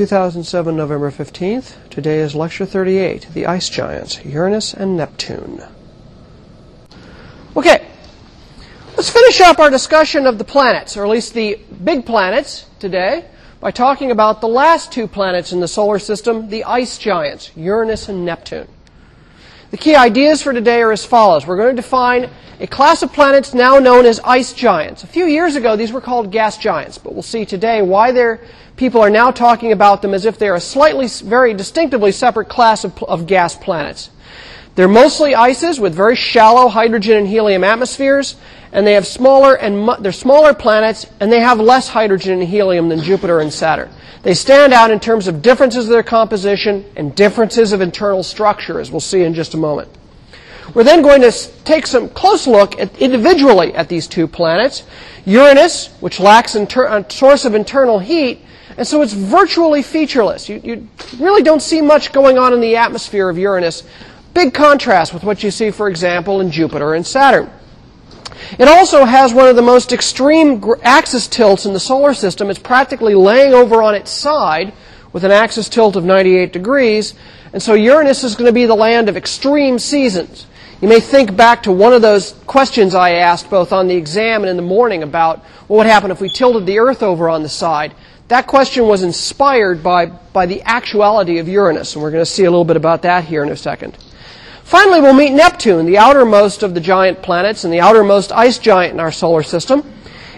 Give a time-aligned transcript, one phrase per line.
[0.00, 1.74] 2007, November 15th.
[1.90, 5.62] Today is lecture 38, The Ice Giants, Uranus and Neptune.
[7.54, 7.86] Okay,
[8.96, 13.26] let's finish up our discussion of the planets, or at least the big planets today,
[13.60, 18.08] by talking about the last two planets in the solar system, the ice giants, Uranus
[18.08, 18.68] and Neptune.
[19.70, 21.46] The key ideas for today are as follows.
[21.46, 22.28] We're going to define
[22.58, 25.04] a class of planets now known as ice giants.
[25.04, 28.38] A few years ago, these were called gas giants, but we'll see today why
[28.76, 32.82] people are now talking about them as if they're a slightly, very distinctively separate class
[32.82, 34.10] of, of gas planets.
[34.74, 38.34] They're mostly ices with very shallow hydrogen and helium atmospheres,
[38.72, 42.48] and they have smaller and mu- they're smaller planets, and they have less hydrogen and
[42.48, 43.90] helium than Jupiter and Saturn.
[44.22, 48.78] They stand out in terms of differences of their composition and differences of internal structure,
[48.78, 49.88] as we'll see in just a moment.
[50.74, 51.32] We're then going to
[51.64, 54.84] take some close look at individually at these two planets.
[55.24, 58.40] Uranus, which lacks inter- a uh, source of internal heat,
[58.76, 60.48] and so it's virtually featureless.
[60.48, 63.82] You, you, really don't see much going on in the atmosphere of Uranus.
[64.32, 67.50] Big contrast with what you see, for example, in Jupiter and Saturn.
[68.58, 72.50] It also has one of the most extreme axis tilts in the solar system.
[72.50, 74.72] It's practically laying over on its side
[75.12, 77.14] with an axis tilt of 98 degrees.
[77.52, 80.46] And so Uranus is going to be the land of extreme seasons.
[80.80, 84.42] You may think back to one of those questions I asked both on the exam
[84.42, 87.42] and in the morning about what would happen if we tilted the Earth over on
[87.42, 87.94] the side.
[88.28, 92.44] That question was inspired by, by the actuality of Uranus, and we're going to see
[92.44, 93.98] a little bit about that here in a second.
[94.70, 98.94] Finally, we'll meet Neptune, the outermost of the giant planets and the outermost ice giant
[98.94, 99.82] in our solar system.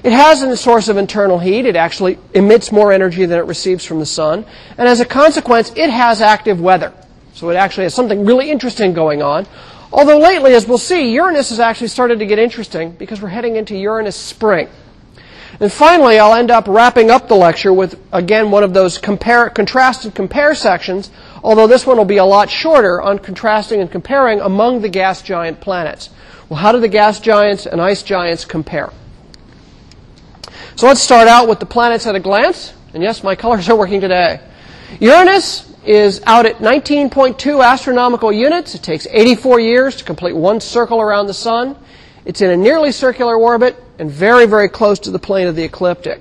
[0.02, 1.66] It has a source of internal heat.
[1.66, 4.46] It actually emits more energy than it receives from the sun.
[4.78, 6.94] And as a consequence, it has active weather.
[7.34, 9.46] So it actually has something really interesting going on.
[9.92, 13.56] Although lately, as we'll see, Uranus has actually started to get interesting because we're heading
[13.56, 14.70] into Uranus spring.
[15.60, 19.50] And finally, I'll end up wrapping up the lecture with, again, one of those compare,
[19.50, 21.10] contrast and compare sections
[21.42, 25.22] although this one will be a lot shorter on contrasting and comparing among the gas
[25.22, 26.10] giant planets.
[26.48, 28.92] Well, how do the gas giants and ice giants compare?
[30.76, 32.72] So let's start out with the planets at a glance.
[32.94, 34.40] And yes, my colors are working today.
[35.00, 38.74] Uranus is out at 19.2 astronomical units.
[38.74, 41.76] It takes 84 years to complete one circle around the sun.
[42.24, 45.64] It's in a nearly circular orbit and very, very close to the plane of the
[45.64, 46.20] ecliptic.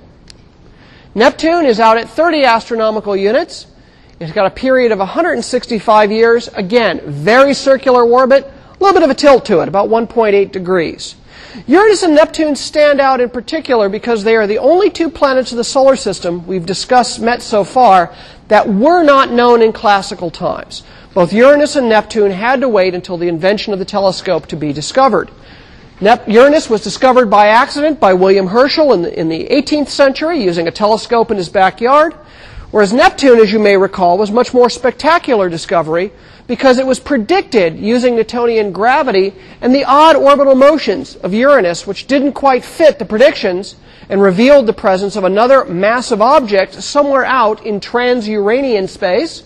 [1.14, 3.66] Neptune is out at 30 astronomical units.
[4.20, 6.48] It's got a period of 165 years.
[6.48, 11.16] Again, very circular orbit, a little bit of a tilt to it, about 1.8 degrees.
[11.66, 15.58] Uranus and Neptune stand out in particular because they are the only two planets of
[15.58, 18.14] the solar system we've discussed, met so far,
[18.48, 20.82] that were not known in classical times.
[21.14, 24.72] Both Uranus and Neptune had to wait until the invention of the telescope to be
[24.72, 25.30] discovered.
[26.00, 31.30] Uranus was discovered by accident by William Herschel in the 18th century using a telescope
[31.30, 32.14] in his backyard.
[32.72, 36.10] Whereas Neptune, as you may recall, was much more spectacular discovery
[36.46, 42.06] because it was predicted using Newtonian gravity and the odd orbital motions of Uranus, which
[42.06, 43.76] didn't quite fit the predictions
[44.08, 49.44] and revealed the presence of another massive object somewhere out in trans-Uranian space.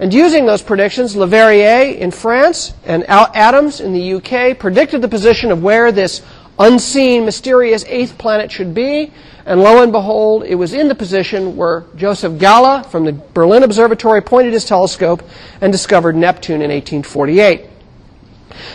[0.00, 5.52] And using those predictions, Leverrier in France and Adams in the UK predicted the position
[5.52, 6.20] of where this
[6.58, 9.12] unseen, mysterious eighth planet should be.
[9.46, 13.62] And lo and behold, it was in the position where Joseph Galle from the Berlin
[13.62, 15.22] Observatory pointed his telescope
[15.60, 17.70] and discovered Neptune in 1848.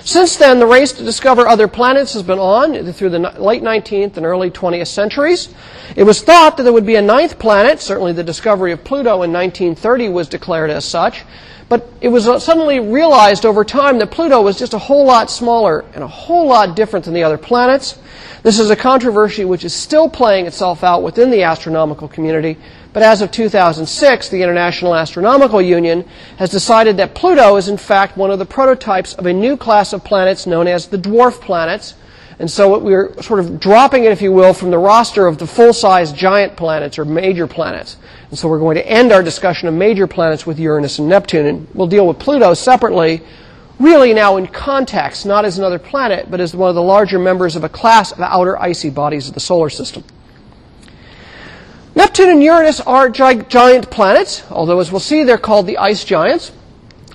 [0.04, 4.16] Since then, the race to discover other planets has been on through the late 19th
[4.16, 5.54] and early 20th centuries.
[5.98, 7.81] It was thought that there would be a ninth planet.
[7.81, 11.26] Certainly, the discovery of Pluto in 1930 was declared as such.
[11.72, 15.32] But it was uh, suddenly realized over time that Pluto was just a whole lot
[15.32, 17.98] smaller and a whole lot different than the other planets.
[18.44, 22.58] This is a controversy which is still playing itself out within the astronomical community,
[22.92, 26.04] but as of 2006, the International Astronomical Union
[26.36, 29.94] has decided that Pluto is in fact one of the prototypes of a new class
[29.94, 31.94] of planets known as the dwarf planets.
[32.41, 35.46] And so we're sort of dropping it, if you will, from the roster of the
[35.46, 37.97] full-size giant planets or major planets.
[38.31, 41.45] And so we're going to end our discussion of major planets with Uranus and Neptune,
[41.45, 43.21] and we'll deal with Pluto separately
[43.80, 47.56] really now in context, not as another planet, but as one of the larger members
[47.56, 50.04] of a class of outer icy bodies of the solar system.
[51.94, 56.51] Neptune and Uranus are giant planets, although as we'll see, they're called the ice giants.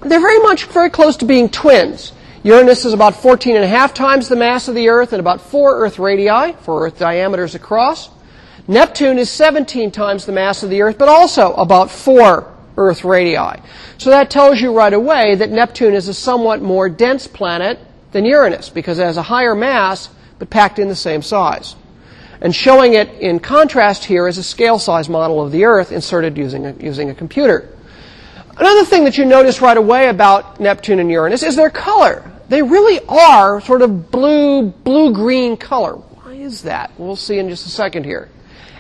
[0.02, 2.12] They're very much very close to being twins.
[2.46, 5.40] Uranus is about 14 and a half times the mass of the Earth and about
[5.40, 8.08] 4 Earth radii, 4 Earth diameters across.
[8.69, 13.60] Neptune is 17 times the mass of the Earth, but also about 4 Earth radii.
[13.98, 17.81] So that tells you right away that Neptune is a somewhat more dense planet
[18.12, 20.08] than Uranus because it has a higher mass
[20.38, 21.75] but packed in the same size.
[22.40, 26.38] and showing it in contrast here is a scale size model of the Earth inserted
[26.38, 27.69] using a, using a computer.
[28.56, 32.31] Another thing that you notice right away about Neptune and Uranus is their color.
[32.48, 35.94] They really are sort of blue, blue-green color.
[35.94, 36.93] Why is that?
[36.96, 38.28] We'll see in just a second here.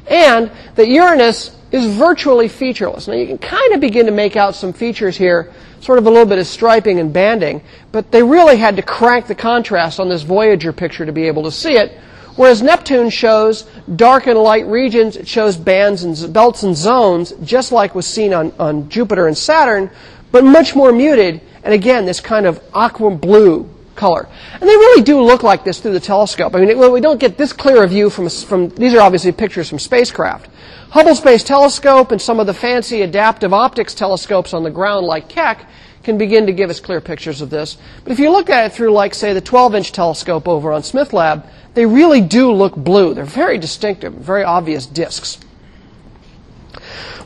[0.06, 3.08] And that Uranus is virtually featureless.
[3.08, 6.10] Now you can kind of begin to make out some features here, sort of a
[6.10, 7.60] little bit of striping and banding,
[7.90, 11.42] but they really had to crank the contrast on this Voyager picture to be able
[11.42, 11.98] to see it.
[12.36, 13.62] Whereas Neptune shows
[13.96, 18.34] dark and light regions, it shows bands and belts and zones, just like was seen
[18.34, 19.90] on, on Jupiter and Saturn,
[20.32, 24.28] but much more muted, and again, this kind of aqua blue color.
[24.52, 26.54] And they really do look like this through the telescope.
[26.54, 29.68] I mean, we don't get this clear a view from, from, these are obviously pictures
[29.68, 30.48] from spacecraft.
[30.90, 35.28] Hubble Space Telescope and some of the fancy adaptive optics telescopes on the ground like
[35.28, 35.66] Keck
[36.04, 37.76] can begin to give us clear pictures of this.
[38.04, 40.84] But if you look at it through, like, say, the 12 inch telescope over on
[40.84, 41.44] Smith Lab,
[41.74, 43.12] they really do look blue.
[43.12, 45.38] They're very distinctive, very obvious disks.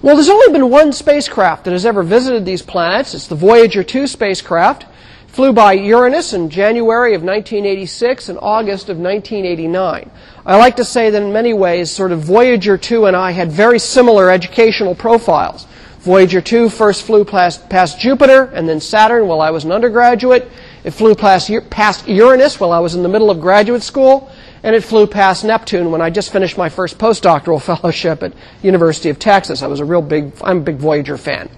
[0.03, 3.15] Well, there's only been one spacecraft that has ever visited these planets.
[3.15, 4.85] It's the Voyager 2 spacecraft.
[4.85, 10.11] It flew by Uranus in January of 1986 and August of 1989.
[10.47, 13.53] I like to say that in many ways, sort of Voyager 2 and I had
[13.53, 15.67] very similar educational profiles.
[16.01, 20.51] Voyager 2 first flew past, past Jupiter and then Saturn while I was an undergraduate.
[20.83, 24.33] It flew past, past Uranus while I was in the middle of graduate school.
[24.63, 29.09] And it flew past Neptune when I just finished my first postdoctoral fellowship at University
[29.09, 29.63] of Texas.
[29.63, 31.49] I was a real big, I'm a big Voyager fan.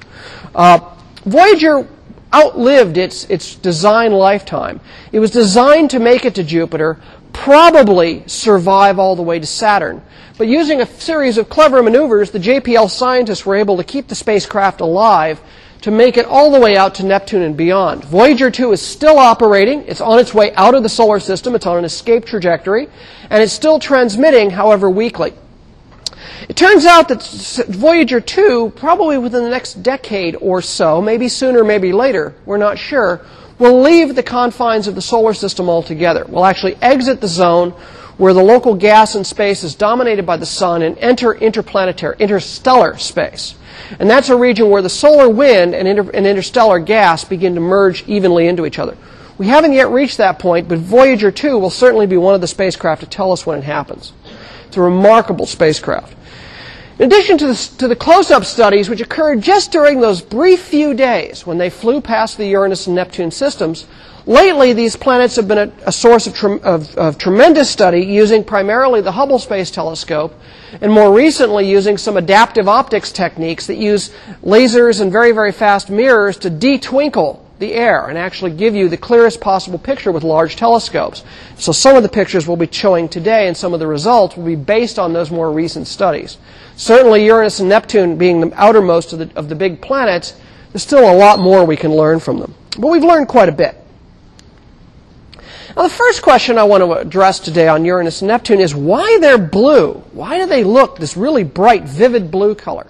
[0.55, 0.79] Uh,
[1.25, 1.89] Voyager
[2.33, 4.81] outlived its, its design lifetime.
[5.13, 6.99] It was designed to make it to Jupiter,
[7.33, 10.03] probably survive all the way to Saturn.
[10.39, 14.15] But using a series of clever maneuvers, the JPL scientists were able to keep the
[14.15, 15.41] spacecraft alive
[15.83, 18.05] to make it all the way out to Neptune and beyond.
[18.05, 19.83] Voyager 2 is still operating.
[19.83, 21.55] It's on its way out of the solar system.
[21.55, 22.89] It's on an escape trajectory.
[23.29, 25.35] And it's still transmitting, however, weekly.
[26.49, 27.23] It turns out that
[27.69, 32.79] Voyager 2, probably within the next decade or so, maybe sooner, maybe later, we're not
[32.79, 33.25] sure,
[33.59, 36.25] will leave the confines of the solar system altogether.
[36.29, 37.75] Will actually exit the zone
[38.19, 42.97] where the local gas in space is dominated by the sun and enter interplanetary, interstellar
[42.99, 43.55] space.
[43.99, 47.61] And that's a region where the solar wind and, inter- and interstellar gas begin to
[47.61, 48.97] merge evenly into each other.
[49.39, 52.47] We haven't yet reached that point, but Voyager 2 will certainly be one of the
[52.47, 54.13] spacecraft to tell us when it happens.
[54.69, 56.15] It's a remarkable spacecraft.
[57.03, 60.95] In addition to the, to the close-up studies, which occurred just during those brief few
[60.95, 63.87] days when they flew past the Uranus and Neptune systems,
[64.25, 68.45] lately these planets have been a, a source of, tre- of, of tremendous study using
[68.45, 70.33] primarily the Hubble Space Telescope,
[70.81, 74.15] and more recently using some adaptive optics techniques that use
[74.45, 78.97] lasers and very, very fast mirrors to detwinkle the air and actually give you the
[78.97, 81.25] clearest possible picture with large telescopes.
[81.57, 84.45] So some of the pictures we'll be showing today and some of the results will
[84.45, 86.39] be based on those more recent studies.
[86.83, 90.35] Certainly Uranus and Neptune being the outermost of the, of the big planets,
[90.73, 92.57] there's still a lot more we can learn from them.
[92.77, 93.77] But we've learned quite a bit.
[95.77, 99.19] Now, the first question I want to address today on Uranus and Neptune is why
[99.21, 99.93] they're blue?
[100.11, 102.89] Why do they look this really bright, vivid blue color?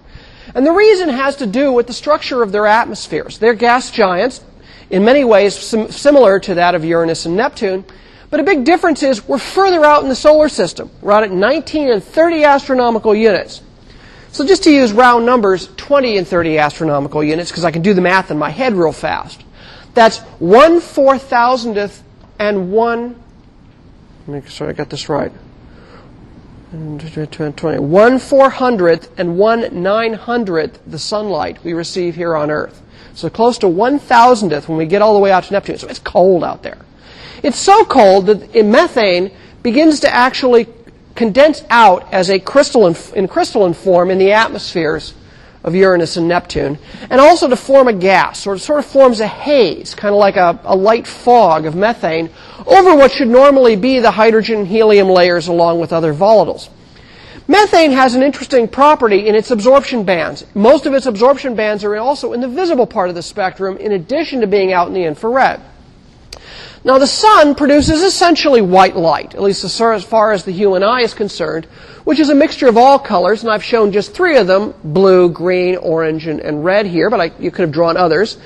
[0.55, 3.37] And the reason has to do with the structure of their atmospheres.
[3.37, 4.43] They're gas giants,
[4.88, 7.85] in many ways sim- similar to that of Uranus and Neptune.
[8.31, 10.88] But a big difference is we're further out in the solar system.
[11.03, 13.61] We're out at 19 and 30 astronomical units.
[14.32, 17.92] So just to use round numbers, 20 and 30 astronomical units, because I can do
[17.92, 19.45] the math in my head real fast.
[19.92, 22.02] That's one four thousandth
[22.38, 23.23] and one,
[24.26, 25.33] make sure I got this right.
[26.71, 32.80] 20, one four hundredth and one nine hundredth the sunlight we receive here on Earth.
[33.12, 35.76] So close to one thousandth when we get all the way out to Neptune.
[35.76, 36.78] So it's cold out there.
[37.42, 39.30] It's so cold that methane
[39.62, 40.66] begins to actually
[41.14, 45.14] condense out as a crystalline, in crystalline form in the atmospheres
[45.64, 46.78] of Uranus and Neptune,
[47.09, 50.19] and also to form a gas, or it sort of forms a haze, kind of
[50.19, 52.31] like a, a light fog of methane,
[52.66, 56.69] over what should normally be the hydrogen and helium layers along with other volatiles.
[57.49, 60.45] Methane has an interesting property in its absorption bands.
[60.54, 63.92] Most of its absorption bands are also in the visible part of the spectrum, in
[63.92, 65.61] addition to being out in the infrared.
[66.85, 71.03] Now, the sun produces essentially white light, at least as far as the human eye
[71.03, 71.67] is concerned,
[72.05, 75.29] which is a mixture of all colors, and I've shown just three of them blue,
[75.29, 78.37] green, orange, and, and red here, but I, you could have drawn others.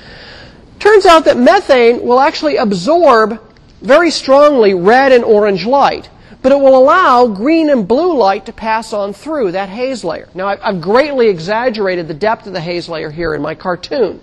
[0.77, 3.41] Turns out that methane will actually absorb
[3.81, 6.09] very strongly red and orange light
[6.41, 10.29] but it will allow green and blue light to pass on through that haze layer.
[10.33, 14.21] Now, I've greatly exaggerated the depth of the haze layer here in my cartoon.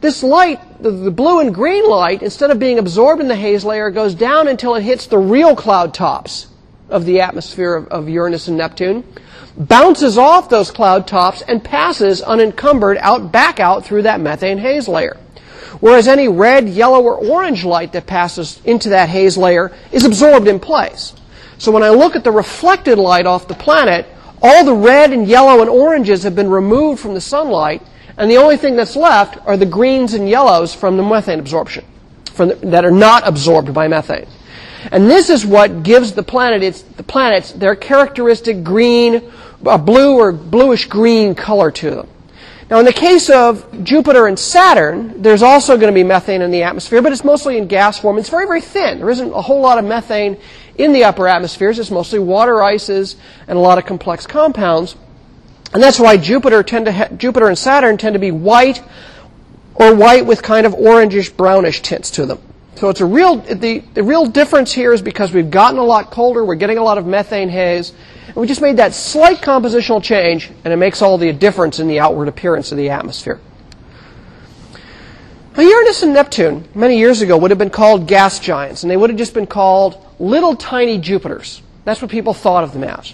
[0.00, 3.90] This light, the blue and green light, instead of being absorbed in the haze layer,
[3.90, 6.46] goes down until it hits the real cloud tops
[6.88, 9.04] of the atmosphere of, of Uranus and Neptune,
[9.56, 14.86] bounces off those cloud tops and passes unencumbered out back out through that methane haze
[14.86, 15.16] layer.
[15.80, 20.46] Whereas any red, yellow, or orange light that passes into that haze layer is absorbed
[20.46, 21.12] in place.
[21.58, 24.06] So when I look at the reflected light off the planet,
[24.40, 27.82] all the red and yellow and oranges have been removed from the sunlight,
[28.18, 31.84] and the only thing that's left are the greens and yellows from the methane absorption,
[32.36, 34.26] the, that are not absorbed by methane.
[34.90, 40.32] And this is what gives the planet its, the planets their characteristic green, blue or
[40.32, 42.08] bluish green color to them.
[42.70, 46.50] Now, in the case of Jupiter and Saturn, there's also going to be methane in
[46.50, 48.18] the atmosphere, but it's mostly in gas form.
[48.18, 48.98] It's very, very thin.
[48.98, 50.36] There isn't a whole lot of methane
[50.76, 51.78] in the upper atmospheres.
[51.78, 54.96] It's mostly water ices and a lot of complex compounds.
[55.72, 58.82] And that's why Jupiter, tend to ha- Jupiter and Saturn tend to be white
[59.74, 62.40] or white with kind of orangish brownish tints to them.
[62.76, 66.10] So it's a real, the, the real difference here is because we've gotten a lot
[66.10, 67.92] colder, we're getting a lot of methane haze,
[68.26, 71.88] and we just made that slight compositional change, and it makes all the difference in
[71.88, 73.40] the outward appearance of the atmosphere.
[75.56, 78.96] Now, Uranus and Neptune, many years ago, would have been called gas giants, and they
[78.96, 81.62] would have just been called little tiny Jupiters.
[81.84, 83.12] That's what people thought of them as.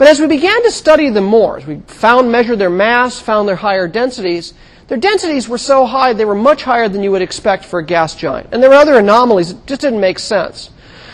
[0.00, 3.46] But as we began to study them more, as we found, measured their mass, found
[3.46, 4.54] their higher densities,
[4.88, 7.84] their densities were so high they were much higher than you would expect for a
[7.84, 8.48] gas giant.
[8.50, 10.70] And there were other anomalies that just didn't make sense.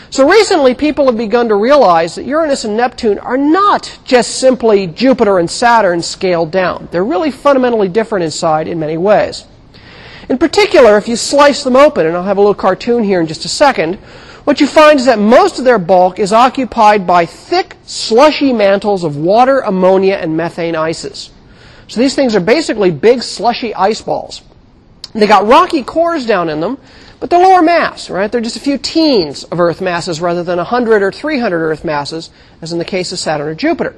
[0.09, 4.87] So recently people have begun to realize that Uranus and Neptune are not just simply
[4.87, 6.87] Jupiter and Saturn scaled down.
[6.89, 9.43] They're really fundamentally different inside in many ways.
[10.29, 13.27] In particular, if you slice them open, and I'll have a little cartoon here in
[13.27, 13.99] just a second,
[14.47, 19.03] what you find is that most of their bulk is occupied by thick, slushy mantles
[19.03, 21.31] of water, ammonia, and methane ices.
[21.89, 24.41] So these things are basically big slushy ice balls.
[25.13, 26.77] They got rocky cores down in them,
[27.19, 28.31] but they're lower mass, right?
[28.31, 32.29] They're just a few teens of Earth masses rather than 100 or 300 Earth masses,
[32.61, 33.97] as in the case of Saturn or Jupiter.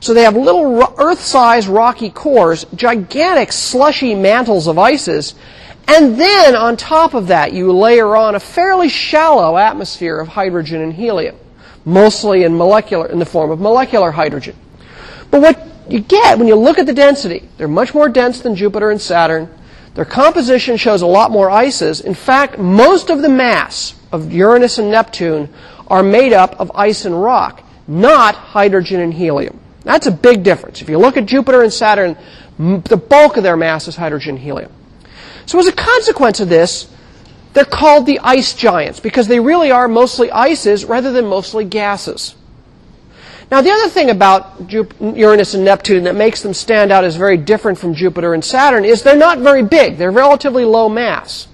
[0.00, 5.34] So they have little Earth-sized rocky cores, gigantic slushy mantles of ices,
[5.88, 10.82] and then on top of that you layer on a fairly shallow atmosphere of hydrogen
[10.82, 11.36] and helium,
[11.84, 14.54] mostly in molecular, in the form of molecular hydrogen.
[15.30, 17.48] But what you get when you look at the density.
[17.56, 19.48] They're much more dense than Jupiter and Saturn.
[19.94, 22.00] Their composition shows a lot more ices.
[22.00, 25.52] In fact, most of the mass of Uranus and Neptune
[25.88, 29.58] are made up of ice and rock, not hydrogen and helium.
[29.82, 30.82] That's a big difference.
[30.82, 32.16] If you look at Jupiter and Saturn,
[32.58, 34.72] the bulk of their mass is hydrogen and helium.
[35.48, 36.88] So as a consequence of this,
[37.54, 42.34] they're called the ice giants because they really are mostly ices rather than mostly gases.
[43.50, 47.38] Now, the other thing about Uranus and Neptune that makes them stand out as very
[47.38, 49.96] different from Jupiter and Saturn is they're not very big.
[49.96, 51.48] They're relatively low mass.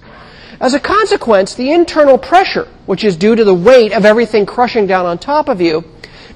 [0.59, 4.87] As a consequence, the internal pressure, which is due to the weight of everything crushing
[4.87, 5.85] down on top of you,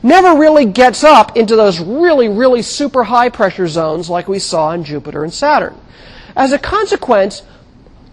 [0.01, 4.71] never really gets up into those really, really super high pressure zones like we saw
[4.71, 5.75] in Jupiter and Saturn.
[6.39, 7.41] As a consequence,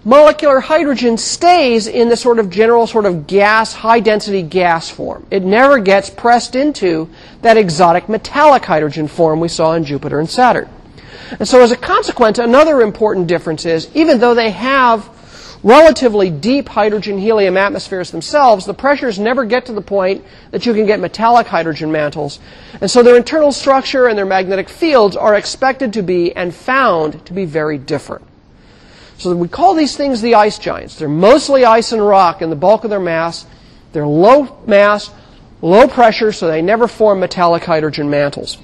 [0.04, 5.24] molecular hydrogen stays in the sort of general sort of gas, high density gas form.
[5.30, 7.08] It never gets pressed into
[7.42, 10.68] that exotic metallic hydrogen form we saw in Jupiter and Saturn.
[11.38, 15.08] And so as a consequence, another important difference is even though they have
[15.66, 20.72] relatively deep hydrogen helium atmospheres themselves, the pressures never get to the point that you
[20.72, 22.38] can get metallic hydrogen mantles.
[22.80, 27.26] And so their internal structure and their magnetic fields are expected to be and found
[27.26, 28.24] to be very different.
[29.18, 30.96] So we call these things the ice giants.
[31.00, 33.44] They're mostly ice and rock in the bulk of their mass.
[33.92, 35.10] They're low mass,
[35.62, 38.58] low pressure, so they never form metallic hydrogen mantles.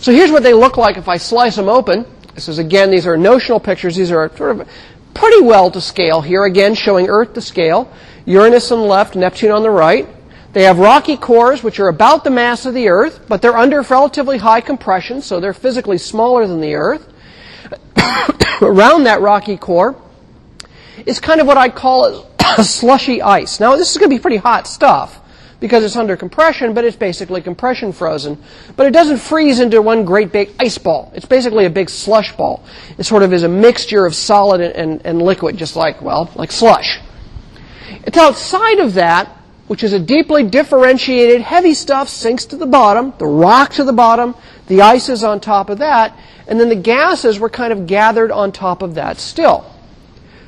[0.00, 2.04] So here's what they look like if I slice them open.
[2.34, 3.96] This is again, these are notional pictures.
[3.96, 4.68] These are sort of
[5.14, 7.92] pretty well to scale here, again showing Earth to scale.
[8.24, 10.08] Uranus on the left, Neptune on the right.
[10.52, 13.80] They have rocky cores, which are about the mass of the Earth, but they're under
[13.82, 17.06] relatively high compression, so they're physically smaller than the Earth.
[18.62, 19.96] around that rocky core
[21.06, 23.60] is kind of what I call a slushy ice.
[23.60, 25.20] Now, this is going to be pretty hot stuff
[25.60, 28.38] because it's under compression, but it's basically compression frozen.
[28.76, 31.10] But it doesn't freeze into one great big ice ball.
[31.14, 32.64] It's basically a big slush ball.
[32.96, 36.30] It sort of is a mixture of solid and, and, and liquid, just like, well,
[36.36, 37.00] like slush.
[38.04, 39.36] It's outside of that,
[39.66, 43.92] which is a deeply differentiated, heavy stuff sinks to the bottom, the rock to the
[43.92, 44.34] bottom,
[44.66, 48.30] the ice is on top of that, and then the gases were kind of gathered
[48.30, 49.70] on top of that still,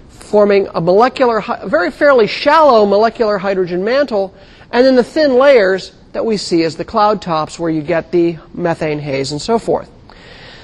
[0.08, 4.34] forming a molecular, a very fairly shallow molecular hydrogen mantle,
[4.72, 8.10] and then the thin layers that we see as the cloud tops where you get
[8.10, 9.90] the methane haze and so forth.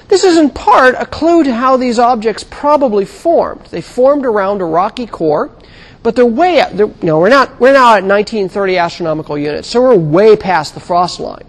[0.07, 3.65] This is in part a clue to how these objects probably formed.
[3.65, 5.51] They formed around a rocky core,
[6.03, 6.71] But they're way up.
[6.71, 7.59] They're, no, we're not.
[7.59, 11.43] We're now at 1930 astronomical units, so we're way past the frost line.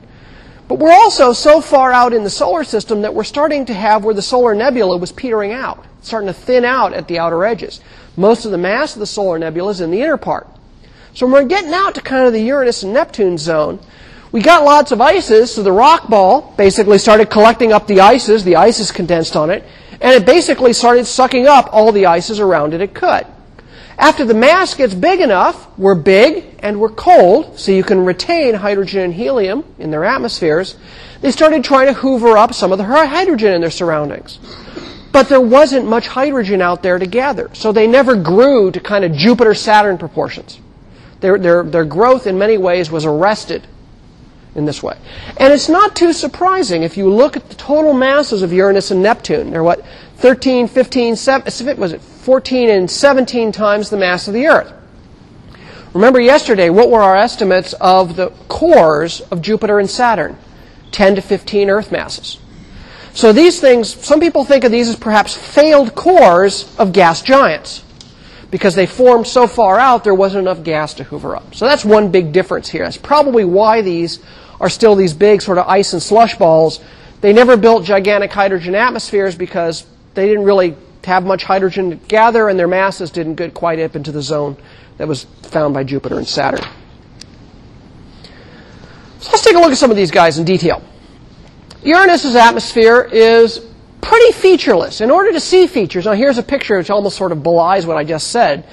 [0.66, 4.04] But we're also so far out in the solar system that we're starting to have
[4.04, 7.80] where the solar nebula was petering out, starting to thin out at the outer edges.
[8.16, 10.48] Most of the mass of the solar nebula is in the inner part.
[11.18, 13.80] So when we're getting out to kind of the Uranus and Neptune zone,
[14.30, 18.44] we got lots of ices, so the rock ball basically started collecting up the ices,
[18.44, 19.64] the ices condensed on it,
[20.00, 23.26] and it basically started sucking up all the ices around it it could.
[23.98, 28.54] After the mass gets big enough, we're big and we're cold, so you can retain
[28.54, 30.76] hydrogen and helium in their atmospheres.
[31.20, 34.38] They started trying to hoover up some of the hydrogen in their surroundings.
[35.10, 39.04] But there wasn't much hydrogen out there to gather, so they never grew to kind
[39.04, 40.60] of Jupiter Saturn proportions.
[41.20, 43.66] Their, their, their growth in many ways was arrested
[44.54, 44.96] in this way.
[45.36, 49.02] And it's not too surprising if you look at the total masses of Uranus and
[49.02, 49.50] Neptune.
[49.50, 49.84] They're what,
[50.16, 54.72] 13, 15, 7, was it 14 and 17 times the mass of the Earth.
[55.94, 60.36] Remember yesterday, what were our estimates of the cores of Jupiter and Saturn?
[60.92, 62.38] 10 to 15 Earth masses.
[63.14, 67.82] So these things, some people think of these as perhaps failed cores of gas giants.
[68.50, 71.54] Because they formed so far out, there wasn't enough gas to hoover up.
[71.54, 72.84] So that's one big difference here.
[72.84, 74.20] That's probably why these
[74.60, 76.80] are still these big sort of ice and slush balls.
[77.20, 82.48] They never built gigantic hydrogen atmospheres because they didn't really have much hydrogen to gather,
[82.48, 84.56] and their masses didn't get quite up into the zone
[84.96, 86.64] that was found by Jupiter and Saturn.
[89.20, 90.82] So let's take a look at some of these guys in detail.
[91.82, 93.64] Uranus's atmosphere is
[94.00, 95.00] pretty featureless.
[95.00, 97.96] In order to see features, now here's a picture which almost sort of belies what
[97.96, 98.66] I just said.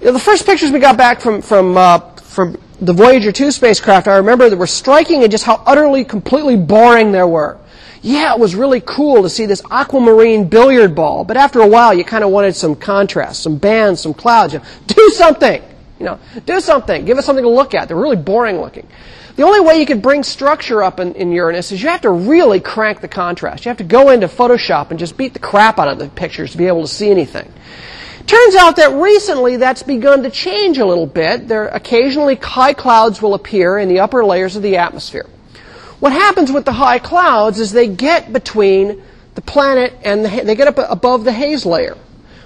[0.00, 4.16] The first pictures we got back from, from, uh, from the Voyager 2 spacecraft, I
[4.16, 7.58] remember that were striking and just how utterly, completely boring they were
[8.06, 11.92] yeah, it was really cool to see this aquamarine billiard ball, but after a while
[11.92, 14.52] you kind of wanted some contrast, some bands, some clouds.
[14.52, 15.60] You know, do something!
[15.98, 17.04] You know, do something.
[17.04, 17.88] Give us something to look at.
[17.88, 18.86] They're really boring looking.
[19.36, 22.10] The only way you could bring structure up in, in, Uranus is you have to
[22.10, 23.66] really crank the contrast.
[23.66, 26.52] You have to go into Photoshop and just beat the crap out of the pictures
[26.52, 27.52] to be able to see anything.
[28.26, 31.48] Turns out that recently that's begun to change a little bit.
[31.48, 35.26] There occasionally high clouds will appear in the upper layers of the atmosphere.
[36.00, 39.02] What happens with the high clouds is they get between
[39.34, 41.96] the planet and the, they get up above the haze layer.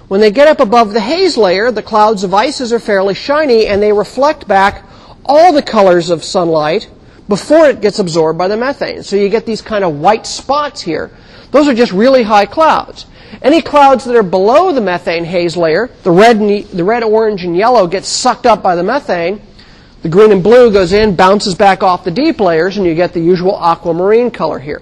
[0.09, 3.67] When they get up above the haze layer, the clouds of ices are fairly shiny
[3.67, 4.85] and they reflect back
[5.25, 6.89] all the colors of sunlight
[7.27, 9.03] before it gets absorbed by the methane.
[9.03, 11.11] So you get these kind of white spots here.
[11.51, 13.05] Those are just really high clouds.
[13.41, 17.43] Any clouds that are below the methane haze layer, the red, and, the red, orange,
[17.43, 19.41] and yellow get sucked up by the methane,
[20.01, 23.13] the green and blue goes in, bounces back off the deep layers, and you get
[23.13, 24.81] the usual aquamarine color here.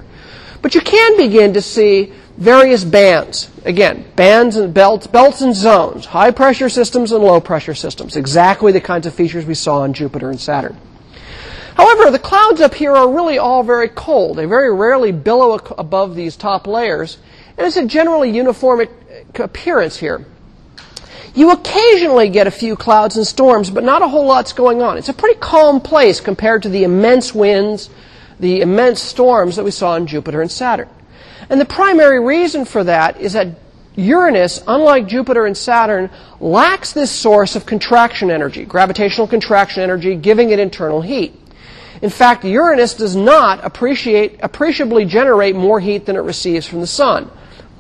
[0.62, 3.52] But you can begin to see various bands.
[3.66, 8.16] Again, bands and belts, belts and zones, high pressure systems and low pressure systems.
[8.16, 10.78] Exactly the kinds of features we saw on Jupiter and Saturn.
[11.76, 14.38] However, the clouds up here are really all very cold.
[14.38, 17.18] They very rarely billow above these top layers,
[17.58, 18.88] and it's a generally uniform
[19.36, 20.26] appearance here.
[21.36, 24.98] You occasionally get a few clouds and storms, but not a whole lot's going on.
[24.98, 27.90] It's a pretty calm place compared to the immense winds,
[28.40, 30.90] the immense storms that we saw in Jupiter and Saturn.
[31.50, 33.48] And the primary reason for that is that
[33.96, 36.10] Uranus, unlike Jupiter and Saturn,
[36.40, 41.34] lacks this source of contraction energy, gravitational contraction energy, giving it internal heat.
[42.02, 47.30] In fact, Uranus does not appreciably generate more heat than it receives from the sun.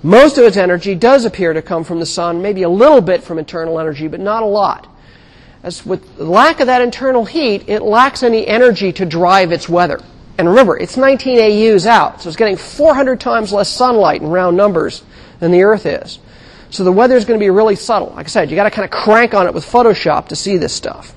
[0.03, 3.23] Most of its energy does appear to come from the sun, maybe a little bit
[3.23, 4.87] from internal energy, but not a lot.
[5.61, 10.01] As with lack of that internal heat, it lacks any energy to drive its weather.
[10.39, 14.55] And remember, it's 19 AUs out, so it's getting 400 times less sunlight in round
[14.55, 15.03] numbers
[15.41, 16.19] than the Earth is.
[16.69, 18.13] So the weather is going to be really subtle.
[18.15, 20.55] Like I said, you got to kind of crank on it with Photoshop to see
[20.55, 21.13] this stuff.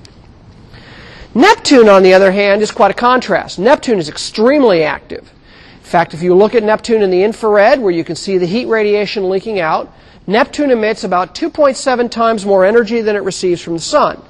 [1.33, 3.59] Neptune, on the other hand, is quite a contrast.
[3.59, 5.31] Neptune is extremely active
[5.77, 8.45] In fact, if you look at Neptune in the infrared, where you can see the
[8.45, 9.89] heat radiation leaking out,
[10.27, 14.21] Neptune emits about 2.7 times more energy than it receives from the sun.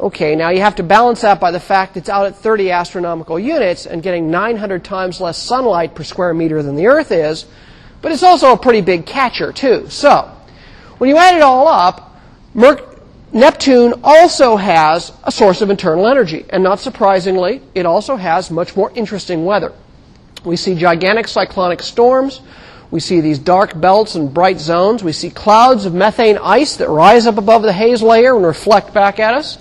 [0.00, 3.38] Okay, now you have to balance that by the fact it's out at 30 astronomical
[3.38, 7.44] units and getting 900 times less sunlight per square meter than the Earth is,
[8.00, 9.90] but it's also a pretty big catcher, too.
[9.90, 10.34] So,
[10.96, 12.18] when you add it all up,
[13.34, 18.74] Neptune also has a source of internal energy, and not surprisingly, it also has much
[18.74, 19.74] more interesting weather.
[20.46, 22.40] We see gigantic cyclonic storms.
[22.90, 25.04] We see these dark belts and bright zones.
[25.04, 28.94] We see clouds of methane ice that rise up above the haze layer and reflect
[28.94, 29.58] back at us.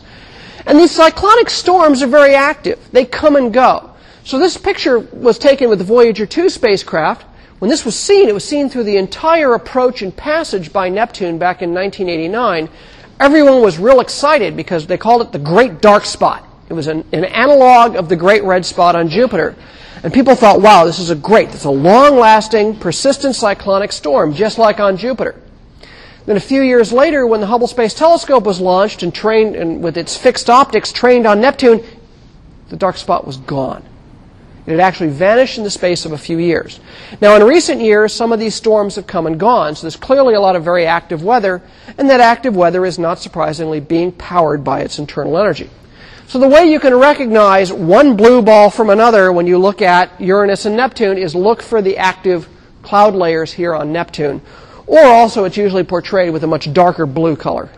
[0.65, 2.80] And these cyclonic storms are very active.
[2.91, 3.91] They come and go.
[4.24, 7.26] So this picture was taken with the Voyager 2 spacecraft.
[7.60, 11.38] When this was seen, it was seen through the entire approach and passage by Neptune
[11.38, 12.69] back in 1989.
[13.19, 16.45] everyone was real excited because they called it the Great Dark Spot.
[16.69, 19.56] It was an, an analog of the Great Red Spot on Jupiter.
[20.04, 24.58] And people thought, wow, this is a great, it's a long-lasting, persistent cyclonic storm, just
[24.58, 25.36] like on Jupiter.
[26.30, 29.82] Then a few years later, when the Hubble Space Telescope was launched and trained, and
[29.82, 31.84] with its fixed optics trained on Neptune,
[32.70, 33.84] the dark spot was gone.
[34.68, 36.80] It had actually vanished in the space of a few years.
[37.20, 40.36] Now, in recent years, some of these storms have come and gone, so there's clearly
[40.36, 41.63] a lot of very active weather,
[41.98, 45.72] and that active weather is not surprisingly being powered by its internal energy.
[46.28, 50.22] So the way you can recognize one blue ball from another when you look at
[50.22, 52.48] Uranus and Neptune is look for the active
[52.84, 54.44] cloud layers here on Neptune.
[54.89, 57.69] Or also it's usually portrayed with a much darker blue color.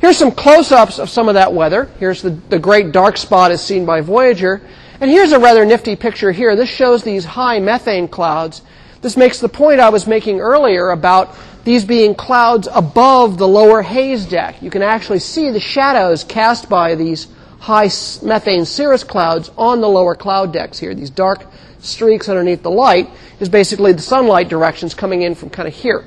[0.00, 1.84] Here's some close-ups of some of that weather.
[2.00, 4.60] Here's the, the great dark spot as seen by Voyager.
[5.00, 6.56] And here's a rather nifty picture here.
[6.56, 8.62] This shows these high methane clouds.
[9.02, 13.82] This makes the point I was making earlier about these being clouds above the lower
[13.82, 14.60] haze deck.
[14.60, 17.28] You can actually see the shadows cast by these
[17.60, 17.90] high
[18.22, 20.92] methane cirrus clouds on the lower cloud decks here.
[20.92, 21.46] These dark
[21.80, 23.08] streaks underneath the light
[23.40, 26.06] is basically the sunlight directions coming in from kind of here.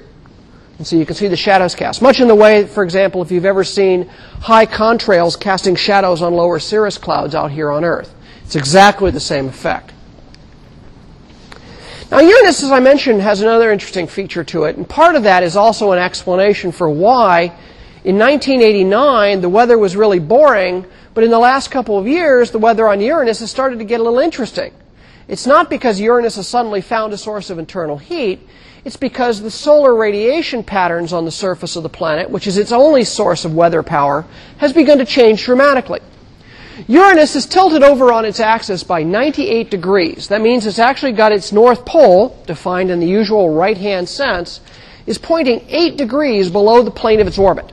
[0.78, 2.02] And so you can see the shadows cast.
[2.02, 4.08] Much in the way, for example, if you've ever seen
[4.42, 8.14] high contrails casting shadows on lower cirrus clouds out here on Earth.
[8.44, 9.94] It's exactly the same effect.
[12.12, 15.42] Now, Uranus, as I mentioned, has another interesting feature to it, and part of that
[15.42, 17.56] is also an explanation for why
[18.04, 22.60] in 1989 the weather was really boring, but in the last couple of years the
[22.60, 24.74] weather on Uranus has started to get a little interesting.
[25.28, 28.48] It's not because Uranus has suddenly found a source of internal heat.
[28.84, 32.74] It's because the solar radiation patterns on the surface of the planet, which is its
[32.74, 34.26] only source of weather power,
[34.58, 36.02] has begun to change dramatically.
[36.88, 40.28] Uranus is tilted over on its axis by 98 degrees.
[40.28, 44.60] That means it's actually got its north pole, defined in the usual right hand sense,
[45.06, 47.72] is pointing 8 degrees below the plane of its orbit.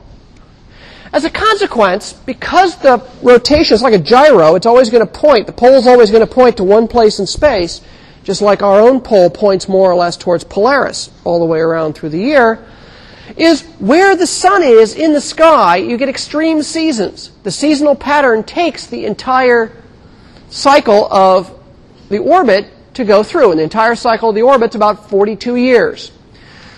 [1.13, 5.45] As a consequence, because the rotation is like a gyro, it's always going to point,
[5.45, 7.81] the pole is always going to point to one place in space,
[8.23, 11.93] just like our own pole points more or less towards Polaris all the way around
[11.93, 12.65] through the year
[13.37, 17.31] is where the sun is in the sky, you get extreme seasons.
[17.43, 19.71] The seasonal pattern takes the entire
[20.49, 21.57] cycle of
[22.09, 23.51] the orbit to go through.
[23.51, 26.11] And the entire cycle of the orbit is about 42 years.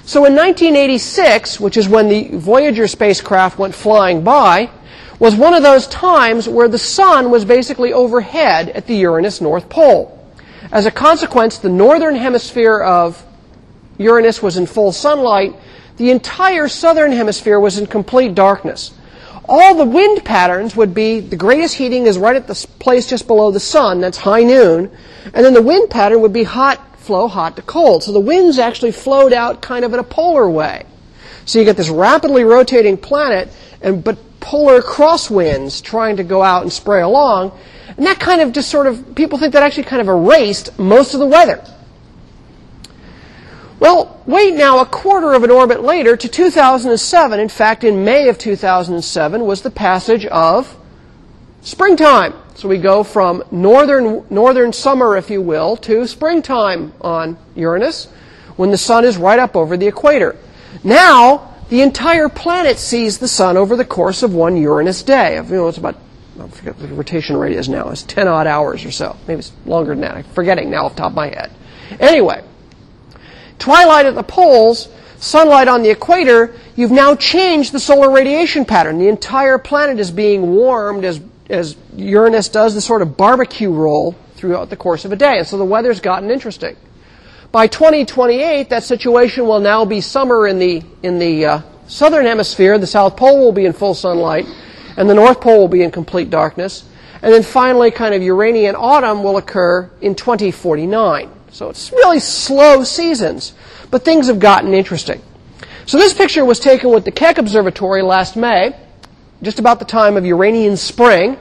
[0.06, 4.70] So in 1986, which is when the Voyager spacecraft went flying by,
[5.18, 9.70] was one of those times where the sun was basically overhead at the Uranus North
[9.70, 10.20] Pole.
[10.74, 13.26] As a consequence, the northern hemisphere of
[13.98, 15.56] Uranus was in full sunlight,
[15.96, 18.92] the entire southern hemisphere was in complete darkness.
[19.48, 23.28] All the wind patterns would be the greatest heating is right at the place just
[23.28, 24.92] below the sun, that's high noon,
[25.34, 28.04] and then the wind pattern would be hot flow, hot to cold.
[28.04, 30.86] So the winds actually flowed out kind of in a polar way.
[31.46, 33.50] So you get this rapidly rotating planet,
[33.82, 37.58] and but polar crosswinds trying to go out and spray along,
[37.98, 41.14] and that kind of just sort of people think that actually kind of erased most
[41.14, 41.64] of the weather.
[43.80, 47.40] Well, wait now a quarter of an orbit later to 2007.
[47.40, 50.78] In fact, in May of 2007 was the passage of
[51.62, 52.34] springtime.
[52.56, 58.08] So we go from northern, northern summer, if you will, to springtime on Uranus
[58.56, 60.36] when the sun is right up over the equator.
[60.84, 65.36] Now, the entire planet sees the sun over the course of one Uranus day.
[65.36, 65.98] You know, it's about,
[66.40, 67.90] I forget what the rotation rate is now.
[67.90, 69.18] It's 10 odd hours or so.
[69.28, 70.16] Maybe it's longer than that.
[70.16, 71.52] I'm forgetting now off the top of my head.
[72.00, 72.44] Anyway,
[73.58, 79.00] twilight at the poles, sunlight on the equator, you've now changed the solar radiation pattern.
[79.00, 81.20] The entire planet is being warmed as,
[81.54, 85.38] as Uranus does the sort of barbecue roll throughout the course of a day.
[85.38, 86.76] And so the weather's gotten interesting.
[87.52, 92.78] By 2028, that situation will now be summer in the, in the uh, southern hemisphere.
[92.80, 94.46] The South Pole will be in full sunlight,
[94.98, 96.84] and the North Pole will be in complete darkness.
[97.22, 101.30] And then finally, kind of Uranian autumn will occur in 2049.
[101.52, 103.54] So it's really slow seasons,
[103.92, 105.22] but things have gotten interesting.
[105.86, 108.76] So this picture was taken with the Keck Observatory last May,
[109.44, 111.38] just about the time of Uranian spring.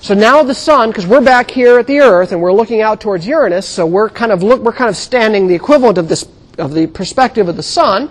[0.00, 3.00] So now the sun, because we're back here at the Earth and we're looking out
[3.00, 6.28] towards Uranus, so we're kind of look, we're kind of standing the equivalent of this
[6.58, 8.10] of the perspective of the sun.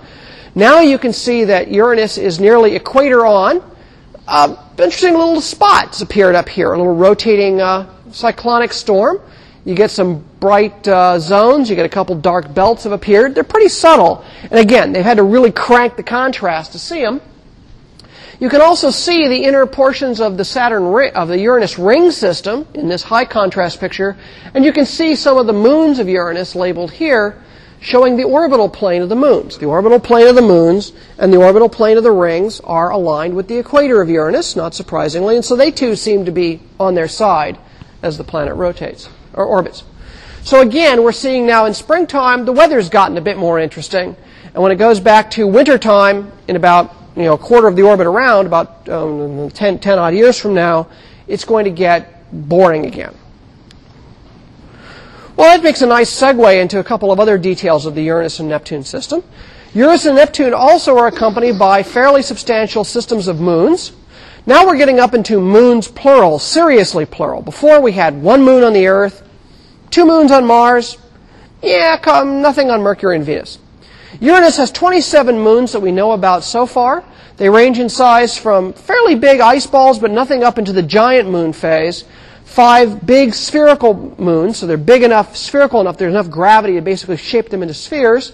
[0.56, 3.64] Now you can see that Uranus is nearly equator on.
[4.28, 9.22] Uh, interesting little spots appeared up here, a little rotating uh, cyclonic storm.
[9.64, 11.70] You get some bright uh, zones.
[11.70, 13.36] You get a couple dark belts have appeared.
[13.36, 14.24] They're pretty subtle.
[14.44, 17.22] And again, they've had to really crank the contrast to see them.
[18.40, 22.12] You can also see the inner portions of the Saturn ring, of the Uranus ring
[22.12, 24.16] system in this high contrast picture,
[24.54, 27.42] and you can see some of the moons of Uranus labeled here,
[27.80, 29.58] showing the orbital plane of the moons.
[29.58, 33.36] The orbital plane of the moons and the orbital plane of the rings are aligned
[33.36, 36.94] with the equator of Uranus, not surprisingly, and so they too seem to be on
[36.94, 37.58] their side
[38.04, 39.84] as the planet rotates or orbits.
[40.44, 44.16] So again, we're seeing now in springtime the weather's gotten a bit more interesting,
[44.54, 47.82] and when it goes back to wintertime in about you know a quarter of the
[47.82, 50.88] orbit around, about um, 10, 10 odd years from now,
[51.28, 53.16] it's going to get boring again.
[55.36, 58.40] Well, that makes a nice segue into a couple of other details of the Uranus
[58.40, 59.24] and Neptune system.
[59.74, 63.92] Uranus and Neptune also are accompanied by fairly substantial systems of moons.
[64.46, 67.42] Now we're getting up into moons plural, seriously plural.
[67.42, 69.28] Before we had one moon on the Earth,
[69.92, 70.98] two moons on Mars,
[71.62, 73.60] yeah, come nothing on Mercury and Venus.
[74.20, 77.04] Uranus has 27 moons that we know about so far.
[77.38, 81.30] They range in size from fairly big ice balls, but nothing up into the giant
[81.30, 82.04] moon phase,
[82.46, 87.18] five big spherical moons, so they're big enough, spherical enough, there's enough gravity to basically
[87.18, 88.34] shape them into spheres.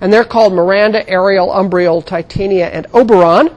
[0.00, 3.50] And they're called Miranda, Ariel, Umbriel, Titania, and Oberon.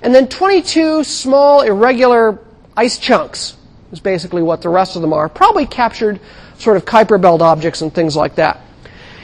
[0.00, 2.38] And then 22 small, irregular
[2.76, 3.56] ice chunks
[3.92, 5.28] is basically what the rest of them are.
[5.28, 6.20] Probably captured
[6.58, 8.60] sort of Kuiper belt objects and things like that.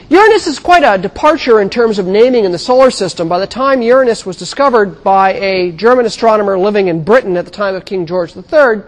[0.09, 3.29] Uranus is quite a departure in terms of naming in the solar system.
[3.29, 7.51] By the time Uranus was discovered by a German astronomer living in Britain at the
[7.51, 8.81] time of King George III,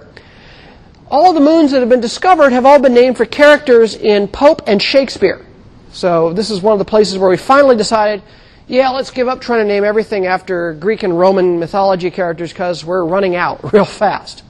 [1.12, 4.64] all the moons that have been discovered have all been named for characters in Pope
[4.66, 5.46] and Shakespeare.
[5.92, 8.24] So this is one of the places where we finally decided,
[8.66, 12.84] yeah, let's give up trying to name everything after Greek and Roman mythology characters because
[12.84, 14.44] we're running out real fast.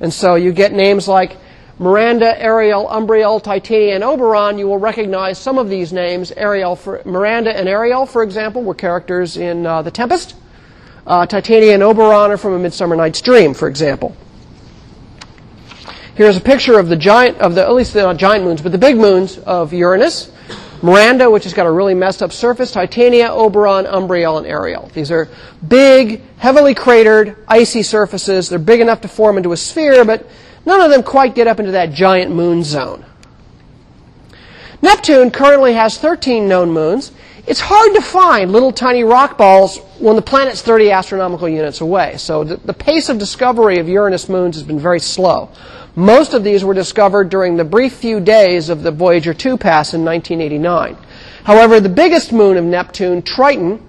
[0.00, 1.36] And so you get names like
[1.78, 4.58] Miranda, Ariel, Umbriel, Titania, and Oberon.
[4.58, 6.32] You will recognize some of these names.
[6.32, 10.36] Ariel, for, Miranda and Ariel, for example, were characters in uh, The Tempest.
[11.06, 14.16] Uh, Titania and Oberon are from A Midsummer Night's Dream, for example.
[16.14, 18.78] Here's a picture of the giant, of the, at least the giant moons, but the
[18.78, 20.32] big moons of Uranus.
[20.82, 24.90] Miranda, which has got a really messed up surface, Titania, Oberon, Umbriel, and Ariel.
[24.94, 25.28] These are
[25.66, 28.48] big, heavily cratered, icy surfaces.
[28.48, 30.26] They're big enough to form into a sphere, but
[30.66, 33.04] none of them quite get up into that giant moon zone.
[34.82, 37.12] Neptune currently has 13 known moons.
[37.46, 42.16] It's hard to find little tiny rock balls when the planet's 30 astronomical units away.
[42.18, 45.50] So the, the pace of discovery of Uranus moons has been very slow.
[45.94, 49.94] Most of these were discovered during the brief few days of the Voyager 2 pass
[49.94, 50.96] in 1989.
[51.44, 53.80] However, the biggest moon of Neptune, Triton,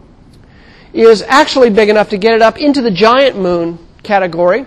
[0.93, 4.65] is actually big enough to get it up into the giant moon category.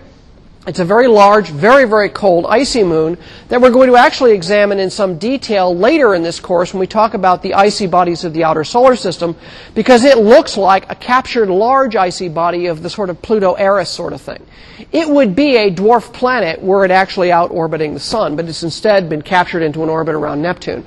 [0.67, 3.17] It's a very large, very, very cold, icy moon
[3.49, 6.87] that we're going to actually examine in some detail later in this course when we
[6.87, 9.37] talk about the icy bodies of the outer solar system,
[9.75, 13.89] because it looks like a captured large icy body of the sort of Pluto Eris
[13.89, 14.47] sort of thing.
[14.93, 18.63] It would be a dwarf planet were it actually out orbiting the sun, but it's
[18.63, 20.85] instead been captured into an orbit around Neptune.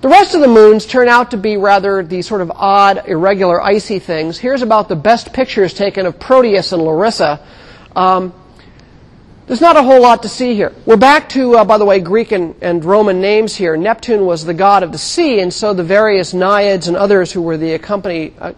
[0.00, 3.60] The rest of the moons turn out to be rather the sort of odd, irregular,
[3.60, 4.38] icy things.
[4.38, 7.40] Here's about the best pictures taken of Proteus and Larissa.
[7.96, 8.32] Um,
[9.46, 10.72] there's not a whole lot to see here.
[10.86, 13.76] We're back to, uh, by the way, Greek and, and, Roman names here.
[13.76, 17.42] Neptune was the god of the sea, and so the various naiads and others who
[17.42, 18.52] were the accompany, uh,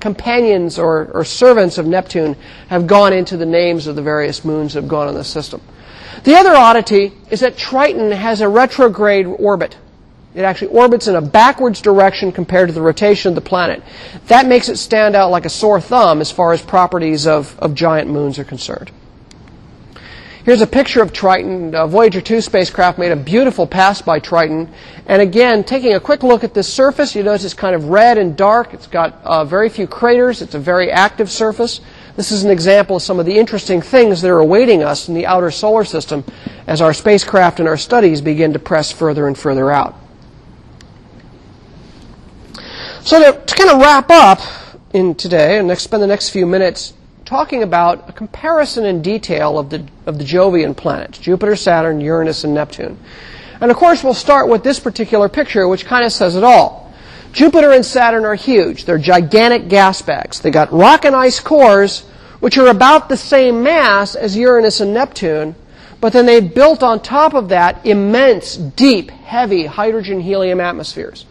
[0.00, 2.36] companions or, or, servants of Neptune
[2.68, 5.60] have gone into the names of the various moons that have gone in the system.
[6.24, 9.76] The other oddity is that Triton has a retrograde orbit.
[10.34, 13.82] It actually orbits in a backwards direction compared to the rotation of the planet.
[14.26, 17.74] That makes it stand out like a sore thumb as far as properties of, of
[17.74, 18.90] giant moons are concerned.
[20.48, 21.72] Here's a picture of Triton.
[21.90, 24.72] Voyager 2 spacecraft made a beautiful pass by Triton.
[25.04, 28.16] And again, taking a quick look at this surface, you notice it's kind of red
[28.16, 28.72] and dark.
[28.72, 30.40] It's got uh, very few craters.
[30.40, 31.82] It's a very active surface.
[32.16, 35.14] This is an example of some of the interesting things that are awaiting us in
[35.14, 36.24] the outer solar system
[36.66, 39.96] as our spacecraft and our studies begin to press further and further out.
[43.02, 44.40] So to, to kind of wrap up
[44.94, 46.94] in today and spend the next few minutes
[47.28, 52.42] talking about a comparison in detail of the, of the Jovian planets Jupiter, Saturn, Uranus,
[52.44, 52.98] and Neptune.
[53.60, 56.90] And of course, we'll start with this particular picture, which kind of says it all.
[57.32, 58.86] Jupiter and Saturn are huge.
[58.86, 60.40] They're gigantic gas bags.
[60.40, 62.06] They got rock and ice cores,
[62.40, 65.54] which are about the same mass as Uranus and Neptune,
[66.00, 71.26] but then they've built on top of that immense, deep, heavy hydrogen helium atmospheres.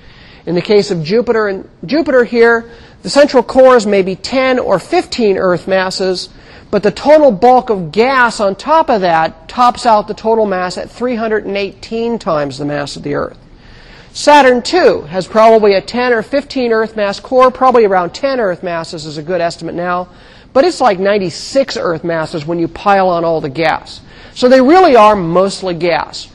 [0.45, 2.69] In the case of Jupiter and Jupiter here,
[3.07, 6.27] the central cores may be 10 or 15 Earth masses,
[6.69, 10.77] but the total bulk of gas on top of that tops out the total mass
[10.77, 13.39] at 318 times the mass of the Earth.
[14.11, 18.61] Saturn, too, has probably a 10 or 15 Earth mass core, probably around 10 Earth
[18.61, 20.09] masses is a good estimate now,
[20.51, 24.01] but it's like 96 Earth masses when you pile on all the gas.
[24.35, 26.27] So they really are mostly gas.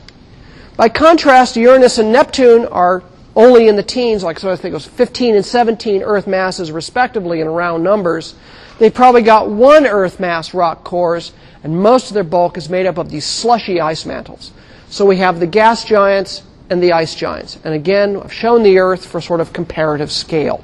[0.78, 3.02] By contrast, Uranus and Neptune are
[3.34, 6.70] only in the teens, like so I think it was 15 and 17 Earth masses
[6.70, 8.34] respectively in round numbers.
[8.78, 12.86] They've probably got one Earth mass rock cores, and most of their bulk is made
[12.86, 14.52] up of these slushy ice mantles.
[14.88, 17.58] So we have the gas giants and the ice giants.
[17.64, 20.62] And again, I've shown the Earth for sort of comparative scale.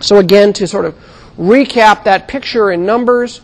[0.00, 0.94] So again, to sort of
[1.38, 3.40] recap that picture in numbers,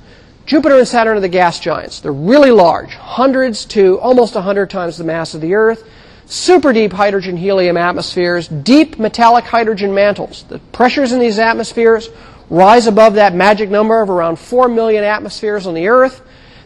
[0.46, 2.00] Jupiter and Saturn are the gas giants.
[2.00, 5.84] They're really large, hundreds to almost 100 times the mass of the Earth.
[6.30, 10.44] Super deep hydrogen helium atmospheres, deep metallic hydrogen mantles.
[10.44, 12.08] The pressures in these atmospheres
[12.48, 16.22] rise above that magic number of around 4 million atmospheres on the Earth.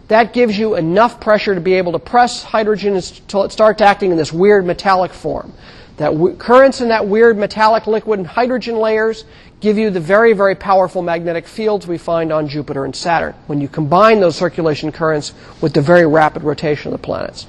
[0.09, 4.11] That gives you enough pressure to be able to press hydrogen until it starts acting
[4.11, 5.55] in this weird metallic form.
[5.97, 9.25] That w- currents in that weird metallic liquid and hydrogen layers
[9.61, 13.63] give you the very, very powerful magnetic fields we find on Jupiter and Saturn when
[13.63, 17.47] you combine those circulation currents with the very rapid rotation of the planets.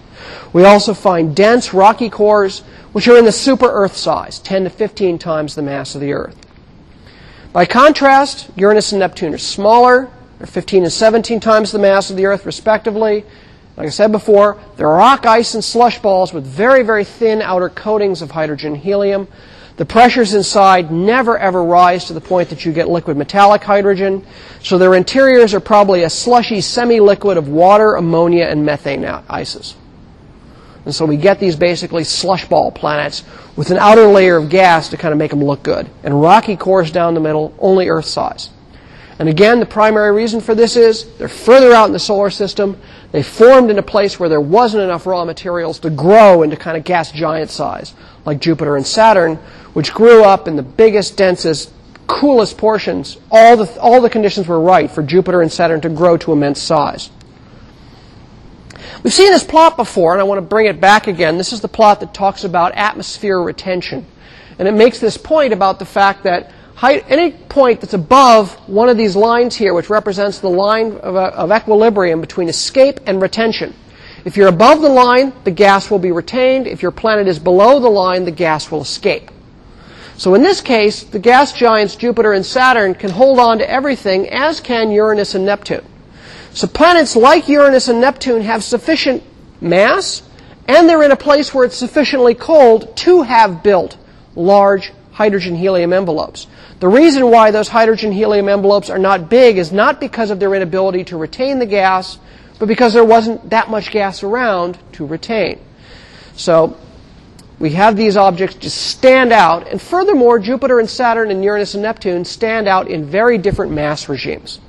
[0.54, 2.62] We also find dense rocky cores
[2.94, 6.14] which are in the super Earth size, 10 to 15 times the mass of the
[6.14, 6.38] Earth.
[7.52, 12.18] By contrast, Uranus and Neptune are smaller, they're 15 and 17 times the mass of
[12.18, 13.26] the Earth, respectively.
[13.78, 17.70] Like I said before, they're rock, ice, and slush balls with very, very thin outer
[17.70, 19.28] coatings of hydrogen helium.
[19.78, 24.26] The pressures inside never ever rise to the point that you get liquid metallic hydrogen.
[24.64, 29.76] So their interiors are probably a slushy semi-liquid of water, ammonia, and methane ices.
[30.86, 33.24] And so we get these basically slush ball planets
[33.56, 35.90] with an outer layer of gas to kind of make them look good.
[36.04, 38.52] And rocky cores down the middle, only Earth size.
[39.18, 42.80] And again, the primary reason for this is they're further out in the solar system.
[43.12, 46.76] They formed in a place where there wasn't enough raw materials to grow into kind
[46.76, 47.94] of gas giant size,
[48.26, 49.38] like Jupiter and Saturn,
[49.74, 51.72] which grew up in the biggest, densest,
[52.08, 53.18] coolest portions.
[53.32, 56.62] All the, all the conditions were right for Jupiter and Saturn to grow to immense
[56.62, 57.10] size.
[59.06, 61.38] We've seen this plot before, and I want to bring it back again.
[61.38, 64.04] This is the plot that talks about atmosphere retention.
[64.58, 68.90] And it makes this point about the fact that height, any point that's above one
[68.90, 73.22] of these lines here, which represents the line of, uh, of equilibrium between escape and
[73.22, 73.76] retention.
[74.26, 76.66] If you're above the line, the gas will be retained.
[76.66, 79.30] If your planet is below the line, the gas will escape.
[80.18, 84.28] So in this case, the gas giants Jupiter and Saturn can hold on to everything,
[84.32, 85.86] as can Uranus and Neptune.
[86.56, 89.22] So planets like Uranus and Neptune have sufficient
[89.60, 90.24] mass,
[90.70, 93.98] and they're in a place where it's sufficiently cold to have built
[94.38, 96.48] large hydrogen helium envelopes.
[96.80, 100.56] The reason why those hydrogen helium envelopes are not big is not because of their
[100.56, 102.20] inability to retain the gas,
[102.58, 105.60] but because there wasn't that much gas around to retain.
[106.38, 106.78] So
[107.60, 111.84] we have these objects just stand out, and furthermore, Jupiter and Saturn and Uranus and
[111.84, 114.62] Neptune stand out in very different mass regimes.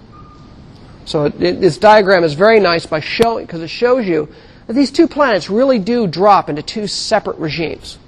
[1.06, 4.28] So it, this diagram is very nice by showing because it shows you
[4.66, 7.98] that these two planets really do drop into two separate regimes.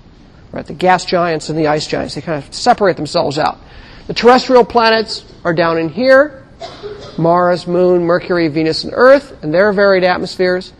[0.52, 3.58] Right, the gas giants and the ice giants, they kind of separate themselves out.
[4.06, 6.44] The terrestrial planets are down in here
[7.18, 10.72] Mars, Moon, Mercury, Venus, and Earth, and their varied atmospheres.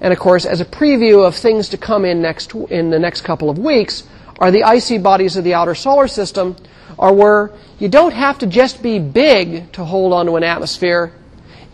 [0.00, 3.22] And of course, as a preview of things to come in next in the next
[3.22, 4.02] couple of weeks,
[4.38, 6.56] are the icy bodies of the outer solar system,
[6.98, 11.12] are where you don't have to just be big to hold onto an atmosphere.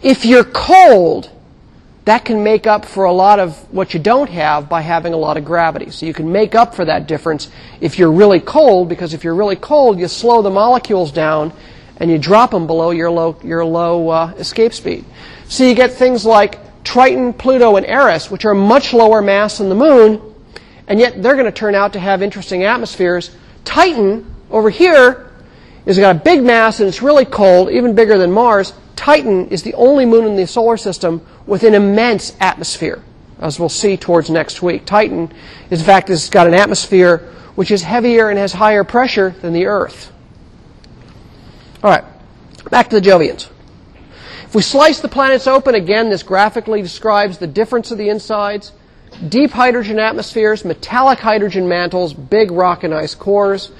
[0.03, 1.31] If you're cold,
[2.07, 5.17] that can make up for a lot of what you don't have by having a
[5.17, 5.91] lot of gravity.
[5.91, 7.49] So you can make up for that difference
[7.81, 11.53] if you're really cold, because if you're really cold, you slow the molecules down
[11.99, 15.05] and you drop them below your low, your low uh, escape speed.
[15.47, 19.69] So you get things like Triton, Pluto, and Eris, which are much lower mass than
[19.69, 20.21] the Moon,
[20.88, 23.31] and yet they're going to turn out to have interesting atmospheres.
[23.65, 25.31] Titan, over here,
[25.87, 28.73] has got a big mass and it's really cold, even bigger than Mars.
[29.03, 33.03] Titan is the only moon in the solar system with an immense atmosphere,
[33.41, 34.87] as we'll see towards next week.
[34.87, 35.33] Titan,
[35.73, 37.17] in fact, has got an atmosphere
[37.57, 40.12] which is heavier and has higher pressure than the Earth.
[41.83, 42.05] All right,
[42.71, 43.51] back to the Jovians.
[44.45, 48.71] If we slice the planets open, again, this graphically describes the difference of the insides.
[49.29, 53.73] Deep hydrogen atmospheres, metallic hydrogen mantles, big rock and ice cores.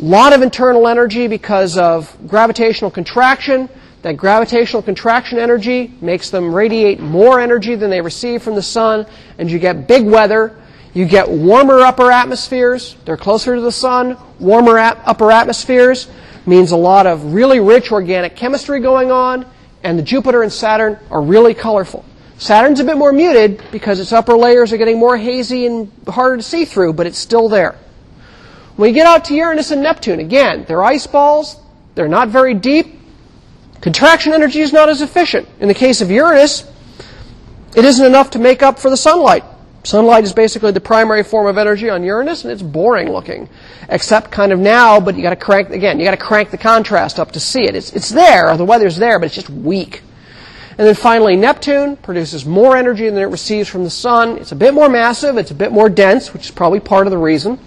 [0.00, 3.68] A lot of internal energy because of gravitational contraction
[4.06, 9.04] that gravitational contraction energy makes them radiate more energy than they receive from the sun,
[9.36, 10.56] and you get big weather.
[10.94, 12.94] You get warmer upper atmospheres.
[13.04, 14.16] They're closer to the sun.
[14.38, 16.06] Warmer upper atmospheres
[16.46, 19.44] means a lot of really rich organic chemistry going on,
[19.82, 22.04] and the Jupiter and Saturn are really colorful.
[22.38, 26.36] Saturn's a bit more muted because its upper layers are getting more hazy and harder
[26.36, 27.74] to see through, but it's still there.
[28.76, 31.56] When you get out to Uranus and Neptune, again, they're ice balls.
[31.96, 32.95] They're not very deep.
[33.86, 35.48] Contraction energy is not as efficient.
[35.60, 36.68] In the case of Uranus,
[37.76, 39.44] it isn't enough to make up for the sunlight.
[39.84, 43.48] Sunlight is basically the primary form of energy on Uranus, and it's boring looking,
[43.88, 44.98] except kind of now.
[44.98, 46.00] But you got to crank again.
[46.00, 47.76] You got to crank the contrast up to see it.
[47.76, 48.56] It's it's there.
[48.56, 50.02] The weather's there, but it's just weak.
[50.70, 54.36] And then finally, Neptune produces more energy than it receives from the sun.
[54.38, 55.36] It's a bit more massive.
[55.36, 57.60] It's a bit more dense, which is probably part of the reason.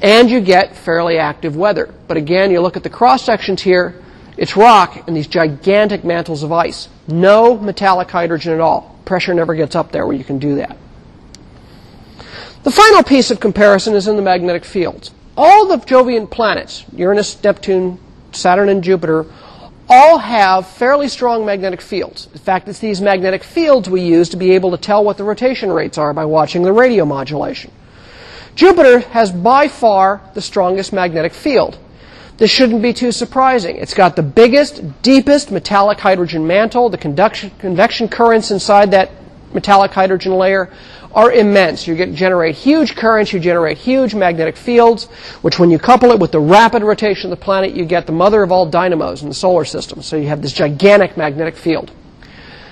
[0.00, 1.92] And you get fairly active weather.
[2.06, 4.00] But again, you look at the cross sections here.
[4.36, 6.88] It's rock and these gigantic mantles of ice.
[7.08, 8.98] No metallic hydrogen at all.
[9.04, 10.76] Pressure never gets up there where you can do that.
[12.64, 15.12] The final piece of comparison is in the magnetic fields.
[15.36, 17.98] All the Jovian planets, Uranus, Neptune,
[18.32, 19.26] Saturn, and Jupiter,
[19.88, 22.28] all have fairly strong magnetic fields.
[22.32, 25.24] In fact, it's these magnetic fields we use to be able to tell what the
[25.24, 27.70] rotation rates are by watching the radio modulation.
[28.56, 31.78] Jupiter has by far the strongest magnetic field.
[32.38, 33.76] This shouldn't be too surprising.
[33.76, 36.90] It's got the biggest, deepest metallic hydrogen mantle.
[36.90, 39.10] The conduction, convection currents inside that
[39.54, 40.70] metallic hydrogen layer
[41.14, 41.86] are immense.
[41.86, 45.04] You get, generate huge currents, you generate huge magnetic fields,
[45.40, 48.12] which when you couple it with the rapid rotation of the planet, you get the
[48.12, 50.02] mother of all dynamos in the solar system.
[50.02, 51.90] So you have this gigantic magnetic field.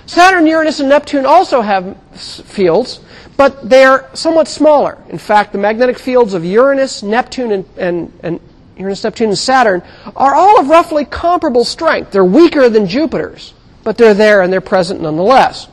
[0.04, 3.00] Saturn, Uranus, and Neptune also have fields,
[3.38, 4.98] but they're somewhat smaller.
[5.08, 8.40] In fact, the magnetic fields of Uranus, Neptune, and, and, and
[8.76, 9.82] Uranus, Neptune, and Saturn
[10.16, 12.10] are all of roughly comparable strength.
[12.10, 13.54] They're weaker than Jupiter's,
[13.84, 15.68] but they're there and they're present nonetheless.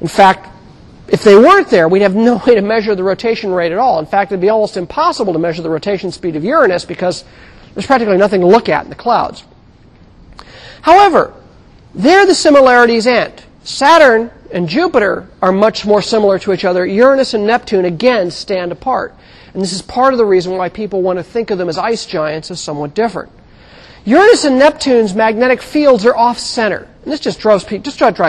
[0.00, 0.48] In fact,
[1.08, 3.98] if they weren't there, we'd have no way to measure the rotation rate at all.
[3.98, 7.24] In fact, it'd be almost impossible to measure the rotation speed of Uranus because
[7.74, 9.44] there's practically nothing to look at in the clouds.
[10.82, 11.34] However,
[11.94, 13.42] there the similarities end.
[13.64, 16.86] Saturn and Jupiter are much more similar to each other.
[16.86, 19.14] Uranus and Neptune, again, stand apart.
[19.56, 21.78] And this is part of the reason why people want to think of them as
[21.78, 23.32] ice giants as somewhat different.
[24.04, 26.86] Uranus and Neptune's magnetic fields are off center.
[27.04, 27.64] And this just drives,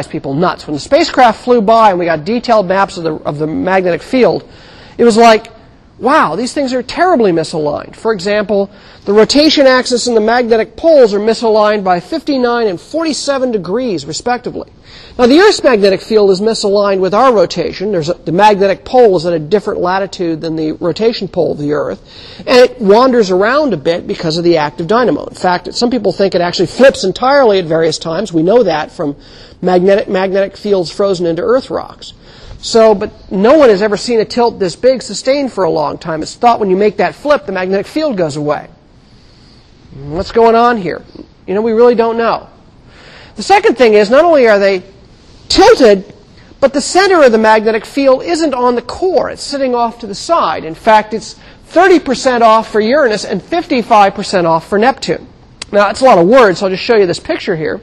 [0.08, 0.66] people nuts.
[0.66, 4.02] When the spacecraft flew by and we got detailed maps of the, of the magnetic
[4.02, 4.50] field,
[4.98, 5.52] it was like,
[6.00, 7.96] wow, these things are terribly misaligned.
[7.96, 8.70] For example,
[9.06, 14.70] the rotation axis and the magnetic poles are misaligned by 59 and 47 degrees, respectively.
[15.18, 17.96] Now, the Earth's magnetic field is misaligned with our rotation.
[17.96, 21.74] A, the magnetic pole is at a different latitude than the rotation pole of the
[21.74, 22.02] Earth,
[22.40, 25.26] and it wanders around a bit because of the active dynamo.
[25.26, 28.32] In fact, some people think it actually flips entirely at various times.
[28.32, 29.16] We know that from
[29.62, 32.14] magnetic, magnetic fields frozen into Earth rocks.
[32.60, 35.98] So, but no one has ever seen a tilt this big sustained for a long
[35.98, 36.22] time.
[36.22, 38.70] It's thought when you make that flip, the magnetic field goes away.
[39.94, 41.04] What's going on here?
[41.46, 42.50] You know, we really don't know.
[43.36, 44.84] The second thing is, not only are they
[45.48, 46.14] tilted,
[46.60, 49.30] but the center of the magnetic field isn't on the core.
[49.30, 50.64] It's sitting off to the side.
[50.64, 51.36] In fact, it's
[51.70, 55.28] 30% off for Uranus and 55% off for Neptune.
[55.72, 57.82] Now, that's a lot of words, so I'll just show you this picture here.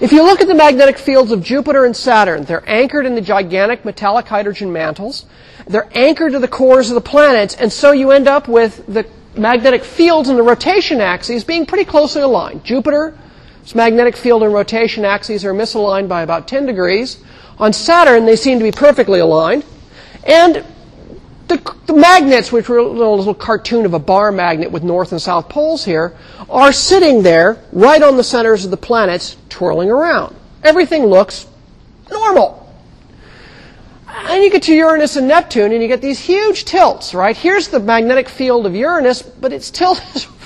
[0.00, 3.20] If you look at the magnetic fields of Jupiter and Saturn, they're anchored in the
[3.20, 5.24] gigantic metallic hydrogen mantles.
[5.68, 9.06] They're anchored to the cores of the planets, and so you end up with the
[9.36, 12.64] magnetic fields and the rotation axes being pretty closely aligned.
[12.64, 17.18] Jupiter's magnetic field and rotation axes are misaligned by about 10 degrees.
[17.58, 19.64] On Saturn, they seem to be perfectly aligned.
[20.24, 20.64] And
[21.48, 25.12] the, the, magnets, which were a little, little, cartoon of a bar magnet with north
[25.12, 26.16] and south poles here,
[26.48, 30.34] are sitting there right on the centers of the planets, twirling around.
[30.62, 31.46] Everything looks
[32.10, 32.60] normal.
[34.06, 37.36] And you get to Uranus and Neptune, and you get these huge tilts, right?
[37.36, 40.00] Here's the magnetic field of Uranus, but its tilt,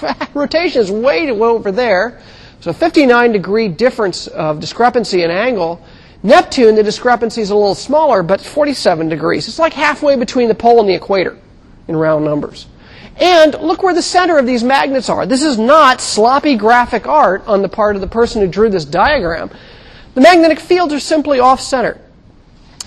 [0.34, 2.20] rotation is way over there.
[2.60, 5.84] So 59 degree difference of discrepancy in angle.
[6.22, 9.46] Neptune, the discrepancy is a little smaller, but 47 degrees.
[9.46, 11.38] It's like halfway between the pole and the equator
[11.86, 12.66] in round numbers.
[13.16, 15.26] And look where the center of these magnets are.
[15.26, 18.84] This is not sloppy graphic art on the part of the person who drew this
[18.84, 19.50] diagram.
[20.14, 22.00] The magnetic fields are simply off center.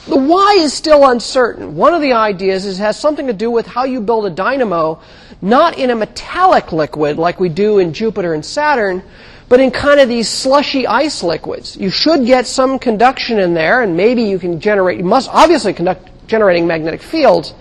[0.07, 1.75] The why is still uncertain.
[1.75, 4.29] One of the ideas is it has something to do with how you build a
[4.29, 4.99] dynamo,
[5.41, 9.03] not in a metallic liquid like we do in Jupiter and Saturn,
[9.51, 11.75] but in kind of these slushy ice liquids.
[11.75, 15.73] You should get some conduction in there, and maybe you can generate, you must obviously
[15.73, 17.53] conduct generating magnetic fields,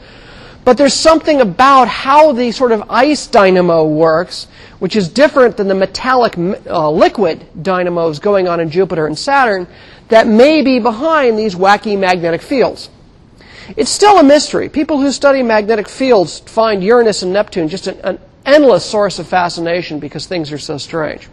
[0.65, 4.47] but there's something about how the sort of ice dynamo works,
[4.79, 9.67] which is different than the metallic uh, liquid dynamos going on in Jupiter and Saturn,
[10.11, 12.89] that may be behind these wacky magnetic fields.
[13.77, 14.69] It's still a mystery.
[14.69, 19.27] People who study magnetic fields find Uranus and Neptune just an, an endless source of
[19.27, 21.29] fascination because things are so strange.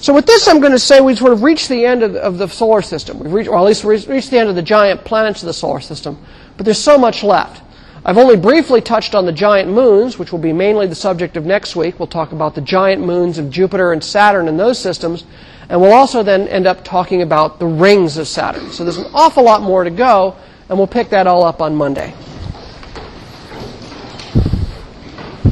[0.00, 2.38] So with this, I'm going to say we've sort of reached the end of, of
[2.38, 3.18] the solar system.
[3.18, 5.52] We've reached, or at least we've reached the end of the giant planets of the
[5.52, 6.18] solar system.
[6.56, 7.62] But there's so much left.
[8.02, 11.44] I've only briefly touched on the giant moons, which will be mainly the subject of
[11.44, 11.98] next week.
[11.98, 15.24] We'll talk about the giant moons of Jupiter and Saturn and those systems.
[15.68, 18.70] And we'll also then end up talking about the rings of Saturn.
[18.70, 20.34] So there's an awful lot more to go,
[20.70, 22.14] and we'll pick that all up on Monday.